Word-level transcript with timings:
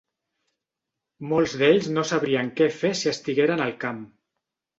Molts 1.33 1.53
d'ells 1.63 1.89
no 1.99 2.05
sabrien 2.13 2.49
què 2.63 2.69
fer 2.79 2.93
si 3.03 3.11
estigueren 3.13 3.63
al 3.69 3.79
camp. 3.87 4.03